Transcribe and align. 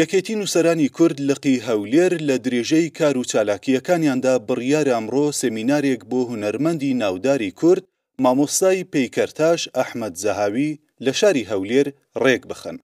یەکێتی 0.00 0.36
نووسەرانی 0.40 0.88
کورد 0.96 1.18
لەقی 1.30 1.62
هەولێر 1.68 2.12
لە 2.28 2.36
درێژەی 2.44 2.88
کار 2.98 3.14
و 3.18 3.24
چالاکیەکانیاندا 3.30 4.34
بڕیار 4.48 4.86
ئەمڕۆ 4.94 5.26
سمینارێک 5.42 6.00
بۆ 6.10 6.20
هوەرمەندی 6.30 6.96
ناوداری 7.02 7.50
کورد 7.60 7.84
مامۆستای 8.24 8.88
پەیکەرتاش 8.92 9.60
ئەحمد 9.80 10.14
زەهاوی 10.22 10.70
لە 11.04 11.12
شاری 11.20 11.48
هەولێر 11.50 11.86
ڕێک 12.24 12.42
بخەن 12.50 12.76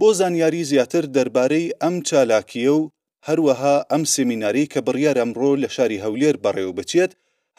بۆ 0.00 0.08
زانیاری 0.18 0.62
زیاتر 0.70 1.04
دەربارەی 1.14 1.72
ئەم 1.82 1.94
چالاکیە 2.08 2.72
و 2.80 2.90
هەروەها 3.28 3.76
ئەم 3.90 4.02
سمیناری 4.14 4.64
کە 4.72 4.78
بڕیار 4.86 5.16
ئەمڕۆ 5.22 5.52
لە 5.62 5.68
شاری 5.76 6.02
هەولێر 6.04 6.36
بەڕێوە 6.44 6.76
بچێت 6.78 7.12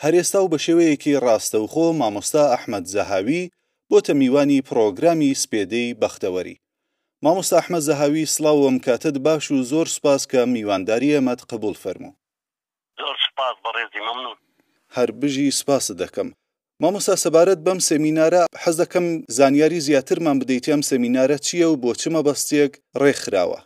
هەرێستا 0.03 0.39
و 0.41 0.49
بە 0.53 0.59
شێوەیەکی 0.65 1.19
ڕاستەوخۆ 1.25 1.85
مامۆستا 1.99 2.43
ئەحمد 2.53 2.85
زەهاوی 2.93 3.41
بۆتە 3.89 4.13
میوانی 4.21 4.63
پرۆگرامی 4.69 5.37
سپێدەی 5.41 5.87
بەختەوەری 6.01 6.55
مامۆستا 7.25 7.55
ئەحمە 7.59 7.79
زەهاوی 7.87 8.25
سڵاوم 8.35 8.75
کاتت 8.85 9.17
باش 9.25 9.45
و 9.55 9.57
زۆر 9.71 9.87
سپاس 9.97 10.21
کە 10.31 10.39
میوانداری 10.53 11.15
ئەمەت 11.17 11.41
قبول 11.51 11.75
فەرموو 11.83 12.13
زۆر 13.03 13.15
سپاس 13.27 13.55
بەڕێزی 13.63 14.01
مەمنون 14.07 14.37
هەر 14.95 15.09
بژی 15.21 15.47
سپاس 15.59 15.85
دەکەم 16.01 16.27
مامۆستا 16.81 17.15
سەبارەت 17.25 17.59
بەم 17.65 17.79
سەمینارە 17.91 18.41
حەز 18.63 18.75
دەکەم 18.83 19.05
زانیاری 19.37 19.79
زیاترمان 19.87 20.37
بدەیت 20.41 20.65
ئەم 20.73 20.81
سەمینارە 20.91 21.37
چییە 21.47 21.67
و 21.69 21.79
بۆ 21.83 21.91
چمە 22.01 22.21
بەستێک 22.27 22.71
ڕێکخراوە 23.01 23.59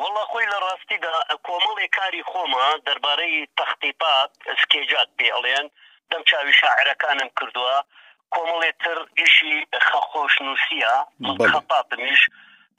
وڵا 0.00 0.24
خۆی 0.30 0.48
لە 0.52 0.58
ڕاستیدا 0.66 1.14
کۆمەڵی 1.46 1.86
کاری 1.96 2.22
خۆمە 2.30 2.66
دەربارەی 2.86 3.36
تەختیپات 3.58 4.30
سکێجات 4.60 5.08
پێ 5.18 5.28
ئەڵێن 5.36 5.66
دەم 6.10 6.22
چاوی 6.30 6.52
شاعرەکانم 6.60 7.28
کردووە 7.38 7.76
کۆمەڵێ 8.34 8.70
تر 8.82 8.96
ئیشی 9.20 9.54
خەخۆش 9.88 10.34
نووسە 10.44 10.96
خەپاتمیش 11.54 12.22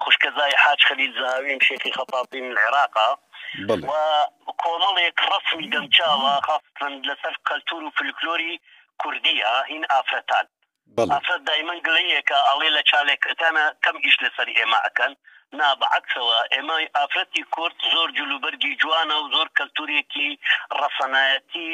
خوشکەزای 0.04 0.54
حاج 0.64 0.80
خەلیل 0.88 1.12
زاوی 1.22 1.60
شێخی 1.68 1.92
خەپاپی 1.98 2.40
من 2.48 2.58
عێراقا 2.66 3.10
کۆمەڵێک 4.64 5.16
ڕسمی 5.32 5.72
دەمچاوە 5.74 6.34
خاستن 6.48 6.94
لەسەر 7.08 7.36
کەلتور 7.48 7.82
و 7.86 7.96
فلکلۆری 7.98 8.54
کوردیە 9.02 9.54
هین 9.72 9.84
ئافرەتان 9.94 10.46
ئافرەت 11.14 11.42
دایمەن 11.50 11.80
گڵەیەکە 11.88 12.38
ئەڵێ 12.50 12.70
لە 12.78 12.82
چالێکتانە 12.90 13.66
کەم 13.84 13.96
ئیش 14.06 14.16
لەسەر 14.26 14.48
ئێمە 14.58 14.80
ئەەکەن 14.86 15.14
نابعکسەوە 15.60 16.40
ئێمە 16.54 16.76
ئافرەتی 16.98 17.42
کورد 17.56 17.78
زۆر 17.94 18.08
جلوبەرگی 18.18 18.78
جوانە 18.82 19.16
و 19.20 19.30
زۆر 19.36 19.48
کەلتورێکی 19.58 20.30
ڕەسەنایەتی 20.80 21.68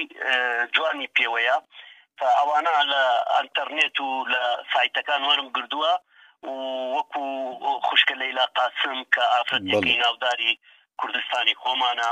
جوانی 0.75 1.11
پێوەیە 1.15 1.57
تا 2.19 2.27
ئەوانە 2.39 2.73
لە 2.91 3.03
ئەتەرنێت 3.35 3.95
و 4.05 4.09
لە 4.33 4.43
سایتەکان 4.71 5.21
وەرم 5.29 5.47
گردووە 5.55 5.93
وەکو 6.47 7.23
خوشکە 7.87 8.15
لەیلا 8.21 8.45
قاسم 8.59 8.97
کە 9.13 9.23
ئافرەتەکەی 9.35 9.99
ناوداری 10.05 10.59
کوردستانی 11.01 11.55
خۆمانە 11.61 12.09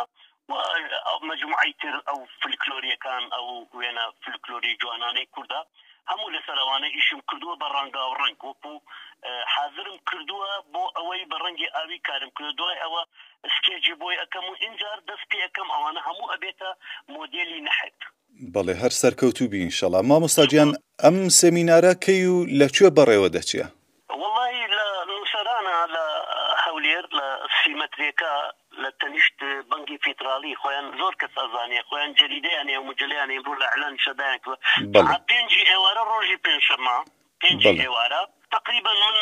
مجموعی 1.30 1.74
تر 1.82 1.96
ئەو 2.08 2.20
فلکلۆریەکان 2.42 3.24
ئەو 3.38 3.48
وێنە 3.80 4.06
فلکلۆری 4.24 4.78
جوانانەی 4.82 5.28
کووردا 5.36 5.62
هەموو 6.12 6.34
لەسەروانە 6.36 6.88
ئیشم 6.96 7.20
کردووە 7.30 7.56
بە 7.62 7.68
ڕەنگا 7.76 8.04
و 8.10 8.14
ڕنگ 8.22 8.38
وەکو 8.50 8.74
حاضرم 9.56 9.96
کردووە 10.10 10.50
بۆ 10.74 10.84
ئەوەی 10.98 11.22
بە 11.32 11.38
ڕەنگی 11.44 11.70
ئاوی 11.76 12.00
کارم 12.08 12.32
کرد 12.38 12.56
دوای 12.60 12.78
ئەوە 12.86 13.02
سکێجی 13.56 13.94
بۆی 14.02 14.18
ئەەکەم 14.22 14.46
و 14.52 14.56
اینجار 14.64 14.98
دەست 15.10 15.26
پێ 15.32 15.38
ئەەکەم 15.46 15.68
ئەوانە 15.76 16.02
هەموو 16.08 16.32
ئەبێتە 16.34 16.70
مۆدیلی 17.16 17.60
نەحێت 17.68 18.00
بەڵێ 18.56 18.74
هەر 18.82 18.94
سەرکەوتوبی 19.02 19.62
انشەڵا 19.66 20.00
مامۆستاجیان 20.10 20.70
ئەم 21.04 21.16
سەمینارە 21.42 21.94
کەی 22.04 22.22
و 22.32 22.36
لەکوێ 22.60 22.90
بەڕێوە 22.98 23.30
دەچیە 23.38 23.68
زۆرتر 27.04 27.16
لە 27.20 27.48
سیمەتریەکە 27.62 28.32
لە 28.82 28.90
تەنیشت 29.00 29.40
بەنگی 29.70 29.98
فیترالی 30.04 30.56
خۆیان 30.62 30.88
زۆر 31.00 31.14
کەس 31.22 31.34
ئەزانانی 31.42 31.86
خۆیان 31.88 32.12
جلیدیانێ 32.20 32.78
و 32.80 32.88
مجلیانی 32.90 33.40
بوو 33.46 33.60
لە 33.62 33.66
علان 33.76 33.96
شدایان 34.04 34.40
پێنجی 35.30 35.68
ئێوارە 35.72 36.04
ڕۆژی 36.12 36.38
پێنجشەما 36.46 36.98
پێنجی 37.42 37.80
ئێوارە 37.84 38.22
تقریبا 38.56 38.92
من 39.04 39.16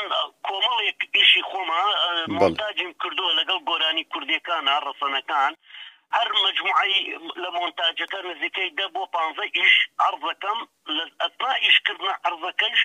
کۆمەڵێک 0.47 0.99
ئیشی 1.15 1.41
خۆما 1.49 1.83
مۆنتاجیم 2.41 2.91
کردووە 3.01 3.31
لەگەڵ 3.39 3.59
گۆرانی 3.69 4.03
کوردەکان 4.11 4.65
ڕسەنەکان 4.87 5.53
هەر 6.17 6.29
مجموعی 6.45 6.97
لە 7.43 7.49
مۆنتاجەکە 7.59 8.19
نزیکەی 8.29 8.69
دە 8.79 8.85
بۆ 8.93 9.03
پ 9.13 9.15
ئیش 9.57 9.73
ئەرزەکەم 10.03 10.59
لە 10.97 11.03
ئەسنا 11.21 11.51
ئیشکردن 11.65 12.09
ئەرزەکەش 12.25 12.79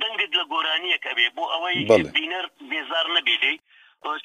دەنگت 0.00 0.32
لە 0.38 0.44
گۆرانیەکە 0.52 1.10
بێ 1.18 1.26
بۆ 1.36 1.44
ئەوەی 1.52 1.74
بینەر 2.16 2.46
بێزار 2.70 3.06
نەبیێ 3.16 3.54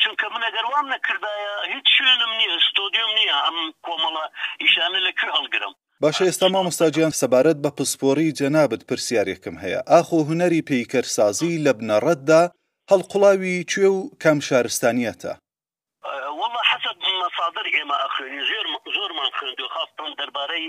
چونکە 0.04 0.26
من 0.34 0.42
ئەگەر 0.48 0.66
وام 0.74 0.88
نەکردایە 0.96 1.52
هیچ 1.74 1.88
شوێنم 1.96 2.32
نییە 2.40 2.58
ستۆدیۆم 2.70 3.12
نییە 3.20 3.38
ئەم 3.46 3.58
کۆمەڵە 3.86 4.26
ئیشانە 4.62 5.00
لەکوێ 5.08 5.30
هەڵگرم 5.38 5.74
باشە 6.04 6.24
ئێستا 6.28 6.48
مامۆستاجیان 6.56 7.14
سەبارەت 7.22 7.58
بە 7.64 7.72
پسپۆری 7.78 8.36
جەنابەت 8.40 8.82
پرسیارێکم 8.90 9.56
هەیە 9.64 9.80
ئاخۆ 9.92 10.20
هوەری 10.30 10.62
پیکەرسازی 10.70 11.62
لە 11.66 11.72
بنەڕەتدا 11.78 12.44
هەڵقڵاوی 12.92 13.66
کوێ 13.72 13.88
و 13.96 14.00
کام 14.24 14.38
شارستانیەتە 14.48 15.34
چادر 17.47 17.68
ئێمە 17.75 17.97
ئەخوێنی 18.03 18.41
زۆر 18.52 18.66
زۆرمان 18.96 19.30
خوێندو 19.38 19.68
خاستن 19.75 20.09
دەربارەی 20.19 20.66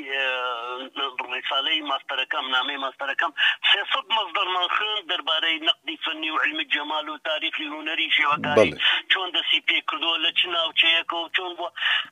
ڕیسالەی 1.34 1.80
ماستەرەکەم 1.90 2.44
نامی 2.56 2.78
ماستەرەکەم 2.84 3.32
سێسەد 3.70 4.06
مەزدەرمان 4.16 4.68
خوێن 4.76 5.00
دەربارەی 5.10 5.58
نقدی 5.68 5.96
فنی 6.04 6.30
و 6.32 6.40
علمی 6.44 6.66
جەمال 6.74 7.06
و 7.08 7.20
تاریخی 7.28 7.66
هوەری 7.74 8.14
شێوەکاری 8.16 8.70
چۆن 9.10 9.28
دەسی 9.36 9.60
پێ 9.68 9.78
کردووە 9.88 10.16
لە 10.24 10.30
چ 10.38 10.40
ناوچەیەکە 10.54 11.16
و 11.20 11.30
چۆن 11.36 11.52
بووە 11.58 11.70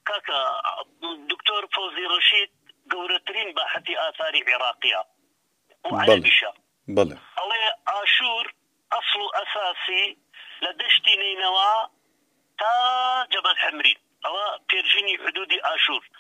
کاکە 0.09 0.38
دکتۆر 1.31 1.62
فۆزی 1.75 2.06
ڕشید 2.12 2.50
گەورەترین 2.93 3.49
باحەتی 3.56 3.99
ئاثاری 4.03 4.43
عێراقیە 4.49 5.00
بڵێ 6.97 7.19
ئاشور 7.91 8.47
ئەسڵ 8.93 9.19
و 9.26 9.28
ئەساسی 9.38 10.05
لە 10.65 10.71
دەشتی 10.81 11.15
نینەوە 11.22 11.72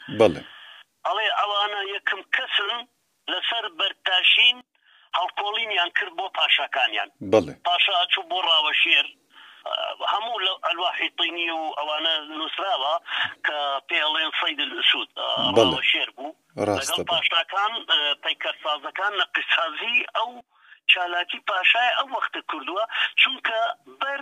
ئەڵێ 0.08 1.26
ئەوانە 1.38 1.80
یەکم 1.94 2.20
کەسن 2.34 2.70
لەسەر 3.32 3.64
بەرتاشین 3.78 4.56
هەڵکۆڵینیان 5.18 5.90
کرد 5.98 6.12
بۆ 6.18 6.26
پاشەکانیان 6.36 7.08
پاشا 7.66 7.94
ئەچوو 8.00 8.28
بۆ 8.30 8.38
ڕاوەشێر 8.48 9.06
هەموو 10.12 10.42
لە 10.46 10.52
ئەلواحیتینی 10.66 11.48
و 11.58 11.62
ئەوانە 11.78 12.14
نووسراوە 12.38 12.94
کە 13.46 13.56
پێڵێن 13.88 14.30
سید 14.40 14.60
سوود 14.90 15.08
ڕاوەشێر 15.58 16.08
بوو 16.16 16.32
لەگەڵ 16.78 16.98
پاشاکان 17.12 17.72
پەیکەسازەکان 18.24 19.12
نەقیسازی 19.20 19.96
ئەو 20.16 20.30
چالاکی 20.92 21.38
پاشای 21.50 21.90
ئەو 21.98 22.08
وەختە 22.16 22.40
کردووە 22.50 22.84
چونکە 23.20 23.58
بەر 24.00 24.18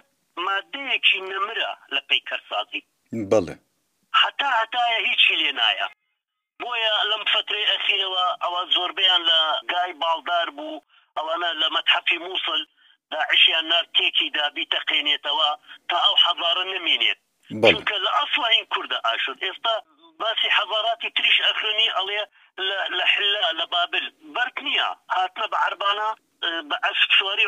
مادەیەکی 0.47 1.19
نەمرە 1.31 1.71
لە 1.95 2.01
پەیکەسازی 2.11 2.83
بڵێ 3.31 3.57
هەتا 4.47 4.57
هەتایە 4.61 4.99
هیچی 5.09 5.35
لێ 5.43 5.51
نایە 5.61 5.89
بۆیە 6.61 6.95
لەم 7.11 7.23
فترەی 7.33 7.69
ئەخیرەوە 7.73 8.27
ئەوە 8.43 8.61
زۆربیان 8.75 9.23
لە 9.31 9.41
گای 9.73 9.91
باڵدار 10.03 10.49
بوو 10.57 10.83
ئەوانە 11.17 11.49
لە 11.61 11.67
مەتحەفی 11.77 12.19
مووسڵ 12.25 12.61
داعشیان 13.13 13.65
نار 13.73 13.85
تێکیدا 13.97 14.45
بیتەقێنێتەوە 14.57 15.51
تا 15.89 15.97
ئەو 16.05 16.15
حەزارە 16.25 16.65
نمێنێت 16.75 17.19
چونکە 17.73 17.97
لە 18.05 18.11
ئەسڵین 18.19 18.65
کووردە 18.73 18.99
ئاشت 19.07 19.39
ئێستا 19.47 19.75
باسی 20.21 20.49
حەزاراتی 20.59 21.11
تریش 21.17 21.39
ئەخرنی 21.47 21.89
ئەڵێ 21.97 22.23
لە 22.99 23.05
حلا 23.13 23.45
لە 23.61 23.65
بابل 23.75 24.05
بەرک 24.35 24.57
نییە 24.67 24.89
هاتنە 25.17 25.47
بە 25.53 25.59
عربانە 25.67 26.09
بە 26.71 26.77
ئەسواری 26.87 27.47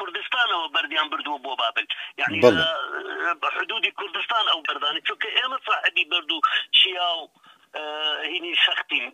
کوردستانەوە 0.00 0.68
بەردیان 0.74 1.08
بردووە 1.12 1.38
بۆ 1.44 1.52
بابل 1.62 1.86
یعنی 2.20 2.38
بە 3.42 3.48
حدودی 3.56 3.90
کوردستان 4.00 4.44
ئەو 4.52 4.60
بەردانی 4.68 5.00
چونکە 5.08 5.28
ئێمە 5.38 5.58
ساحبی 5.68 6.04
بردو 6.12 6.38
چیا 6.78 7.10
و 7.20 7.28
هینی 8.32 8.54
سەختین 8.66 9.04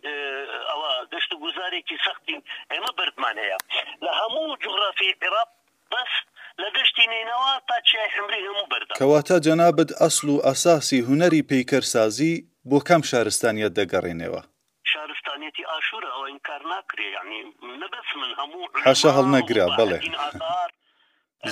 ئەوە 0.69 0.91
گەشت 1.11 1.31
و 1.31 1.35
گوزارێکی 1.43 1.97
سەختین 2.05 2.41
ئێمە 2.73 2.91
بردمانەیە 2.99 3.57
لە 4.05 4.11
هەموو 4.19 4.57
جغرافی 4.63 5.11
عێراق 5.21 5.49
بەس 5.91 6.13
لە 6.61 6.69
گەشتی 6.75 7.05
نینەوە 7.13 7.51
تا 7.67 7.75
چای 7.89 8.07
حمری 8.15 8.41
هەموو 8.47 8.67
بردا 8.71 8.93
کەواتە 8.99 9.35
جەنابەت 9.45 9.91
ئەسل 10.01 10.27
و 10.35 10.41
ئەساسی 10.47 10.99
هوەری 11.07 11.47
پەیکەرسازی 11.49 12.33
بۆ 12.69 12.79
کەم 12.87 13.01
شارستانیت 13.09 13.73
دەگەڕێنەوە 13.79 14.41
شارستانێتی 14.91 15.63
ئاشورە 15.71 16.09
ئەوە 16.15 16.25
ئینکار 16.31 16.61
ناکرێ 16.73 17.07
ینی 17.17 17.41
نەبەس 17.81 18.09
من 18.19 18.31
هەموو 18.39 18.65
حەشە 18.85 19.11
هەڵ 19.17 19.25
نەگرا 19.35 19.65
بەڵێ 19.77 19.99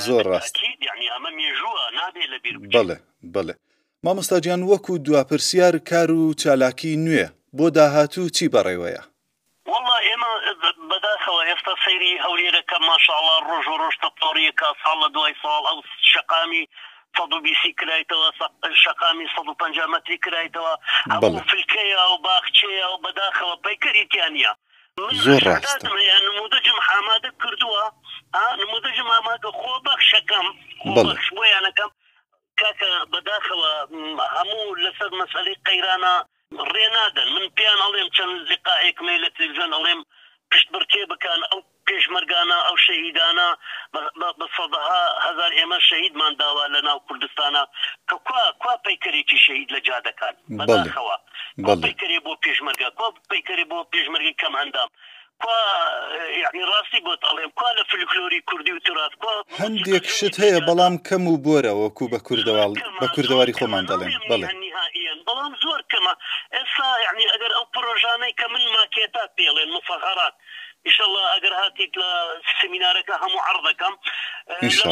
زۆر 0.06 0.26
ڕاست 0.32 0.56
بڵێ 2.74 2.96
بڵێ 3.34 3.56
مامۆستاجیان 4.06 4.62
وەکو 4.72 4.94
دواپرسیار 5.06 5.76
کار 5.90 6.10
و 6.12 6.34
چالاکی 6.42 6.94
نوێ 7.06 7.26
بۆ 7.58 7.68
داهاتوو 7.78 8.34
چی 8.38 8.46
بەڕێوەیە 8.54 9.02
والله 9.72 9.98
ئێمە 10.08 10.32
بەداخەوە 10.90 11.42
هێستا 11.50 11.74
سەیری 11.86 12.14
هەولێرەکە 12.26 12.78
ماشاءڵ 12.90 13.26
ڕۆژ 13.50 13.66
و 13.72 13.80
ڕۆژ 13.82 13.96
تەپۆریە 14.04 14.52
کا 14.60 14.68
ساڵ 14.82 14.98
لە 15.04 15.10
دوای 15.16 15.34
ساڵ 15.44 15.62
ئەو 15.70 15.78
شقامی 16.12 16.64
بیسی 17.46 17.72
کرایتەوە 17.80 18.28
شقامی 18.84 19.26
150 19.36 19.86
متری 19.94 20.18
کرایتەوە 20.26 20.74
ئەو 21.12 21.34
فلکەیە 21.50 22.02
و 22.12 22.16
باخچەیە 22.26 22.86
و 22.90 23.02
بەداخەوە 23.06 23.56
پەیکەریتیانە 23.66 24.52
زۆر 25.24 25.42
ڕاستە 25.48 25.90
نمودەجم 26.28 26.78
ئامادە 26.90 27.30
کردووە 27.44 27.82
نمودەجم 28.62 29.08
ئامادە 29.16 29.50
خۆ 29.60 29.74
بەخشەکەم 29.88 30.48
بۆیانەکەم 31.36 31.92
کاکە 32.62 32.92
بەداخەوە 33.12 33.72
هەموو 34.36 34.78
لەسەر 34.86 35.10
مەسەلی 35.22 35.58
قەیرانە 35.68 36.14
ڕێنادەن 36.74 37.30
من 37.36 37.46
پێیان 37.58 37.80
ئەڵێم 37.86 38.10
چەند 38.16 38.36
لقاێکمێ 38.52 39.16
لە 39.24 39.30
تلویزیۆن 39.36 39.72
ئەڵێم 39.78 40.02
پشت 40.52 40.68
بەرتێ 40.74 41.02
بکەن 41.12 41.42
ئەو 41.52 41.60
پێشمەرگانە 41.88 42.58
ئەو 42.68 42.76
شەهیدانە 42.86 43.48
بە 44.40 44.46
سەدەها 44.58 45.04
هزار 45.26 45.52
ئێمە 45.60 45.80
شەهیدمان 45.90 46.34
داوا 46.42 46.66
لە 46.76 46.82
ناو 46.88 46.98
کوردستانە 47.08 47.64
کە 48.10 48.16
کوا 48.28 48.44
کوا 48.62 48.76
پەیکەرێکی 48.86 49.40
شەهید 49.46 49.70
لە 49.76 49.80
جادەکان 49.88 50.34
بەداخەوە 50.68 51.16
پیکری 51.66 52.20
بۆ 52.26 52.34
پێشمەرگە 52.46 52.90
کۆ 52.98 53.06
پیکری 53.32 53.66
بۆ 53.70 53.78
پێشمەرگی 53.94 54.34
کەم 54.42 54.54
هەندام 54.62 54.90
کوا 55.44 55.60
یعنی 56.44 56.62
ڕاستی 56.72 57.00
بۆ 57.06 57.14
ئەڵێم 57.28 57.52
کوا 57.58 57.70
لە 57.78 57.84
فلکلۆری 57.92 58.42
کوردی 58.50 58.72
و 58.74 58.80
تورات 58.86 59.14
هەندێک 59.62 60.06
شت 60.18 60.36
هەیە 60.44 60.60
بەڵام 60.68 60.96
کەم 61.08 61.24
و 61.28 61.36
بۆرە 61.46 61.74
وەکو 61.84 62.06
بە 62.14 62.20
کوردەواڵ 62.28 62.72
بە 63.02 63.08
کوردەواری 63.16 63.58
خۆمان 63.60 63.84
دەڵێن 63.90 64.12
بڵێ 64.30 64.48
بەڵام 65.28 65.54
زۆر 65.64 65.82
کەمە 65.92 66.14
ئێستا 66.56 66.90
یعنی 67.06 67.24
ئەگەر 67.34 67.52
ئەو 67.58 67.66
پرۆژانەی 67.76 68.34
کە 68.40 68.46
من 68.54 68.64
ماکێتا 68.76 69.24
پێڵێن 69.38 69.70
مفەخەرات 69.78 70.36
انشاءله 70.88 71.22
ئەگەر 71.34 71.54
هاتیت 71.62 71.94
لە 72.02 72.10
سمینارەکە 72.60 73.16
هەموو 73.24 73.46
عرضەکەم 73.52 73.94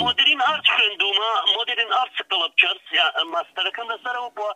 مدرین 0.07 0.39
ئارچ 0.47 0.65
خوێندومە 0.75 1.31
مدرین 1.57 1.91
ئارچ 1.97 2.15
کڵب 2.31 2.51
چرس 2.61 2.85
ماستەرەکەم 3.33 3.85
لەسەرەوە 3.91 4.31
بووە 4.37 4.53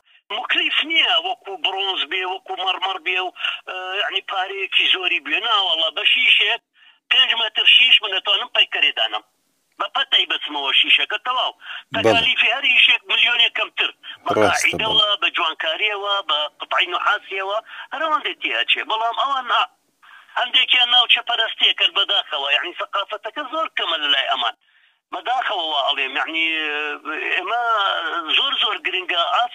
كيفنيها 0.63 1.05
يعني 1.09 1.27
وكو 1.31 1.55
برونز 1.57 2.03
بي 2.03 2.25
وكو 2.25 2.55
مرمر 2.55 2.97
بي 2.97 3.17
آه، 3.19 3.31
يعني 4.01 4.25
باري 4.31 4.67
كي 4.67 4.87
زوري 4.93 5.19
بينا 5.19 5.55
والله 5.55 5.89
بشيشك 5.89 6.61
كنج 7.11 7.33
ما 7.39 7.49
ترشيش 7.49 8.01
من 8.01 8.17
نتوانم 8.17 8.49
پیکری 8.57 8.91
دانم 8.95 9.23
بە 9.81 9.87
پەتەی 9.95 10.25
بچمەوە 10.31 10.71
شیشەکە 10.79 11.17
تەواو 11.27 11.51
تەکالیفی 11.97 12.49
هەر 12.55 12.65
مليون 13.11 13.47
كم 13.47 13.69
تر 13.69 13.91
بەقاعدەوە 14.25 15.05
بە 15.21 15.27
جوانکاریەوە 15.37 16.13
بە 16.29 16.37
قطعی 16.59 16.85
نحاسیەوە 16.93 17.57
هەرەوەندێتی 17.93 18.55
هەچێ 18.59 18.83
بەڵام 18.91 19.15
ئەوان 19.21 19.47
نا 19.47 19.61
انا 20.41 20.85
ناوچە 20.91 21.21
پەرستیە 21.29 21.73
کرد 21.79 21.93
بەداخەوە 21.99 22.51
يعني 22.53 22.73
ثقافتك 22.79 23.39
زۆر 23.51 23.67
کەمە 23.79 23.97
لا 23.99 24.33
امان 24.33 24.53
مداخله 25.11 25.87
ئەڵێم 25.89 26.13
يعني 26.19 26.45
آه، 26.61 27.43
ما 27.51 27.61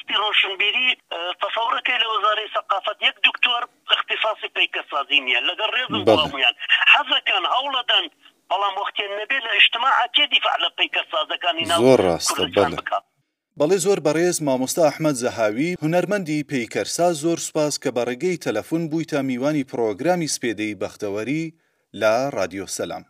سپیڕۆ 0.01 0.29
شنبیری 0.41 0.87
اه، 0.95 1.33
تەفەڕەکەی 1.43 1.99
لە 2.03 2.07
وەزارەی 2.15 2.49
سەقافەت 2.55 2.99
یەک 3.09 3.17
دکتۆر 3.29 3.63
اختصاسی 3.97 4.49
پیکە 4.57 4.83
سازینە 4.93 5.41
لەگەر 5.51 5.71
ڕێزیان 5.77 6.55
حەزەکان 6.93 7.45
هەوڵەدەن 7.55 8.05
بەڵام 8.51 8.75
وەختێن 8.81 9.13
نەبێت 9.21 9.43
لە 9.49 9.53
اجتماع 9.61 9.93
تێ 10.15 10.25
دیفاع 10.33 10.57
لە 10.65 10.69
پیکە 10.79 11.03
سازەکانی 11.13 11.65
زۆر 11.85 12.01
ڕاستە 12.07 12.43
بکات 12.81 13.05
بەڵێ 13.61 13.79
زۆر 13.87 13.99
بەڕێز 14.07 14.37
مامۆستا 14.47 14.83
ئەحمد 14.89 15.17
زەهاوی 15.23 15.77
هوەرمەندی 15.83 16.41
پیکەرسا 16.51 17.09
زۆر 17.23 17.39
سوپاس 17.47 17.75
کە 17.83 17.91
بەڕێگەی 17.97 18.37
تەلەفۆن 18.45 18.83
بووی 18.91 19.05
تا 19.13 19.23
میوانی 19.29 19.65
پرۆگرامی 19.71 20.33
سپێدەی 20.35 20.75
بەختەوەری 20.83 21.45
لە 22.01 22.13
رادیۆسەلام 22.37 23.05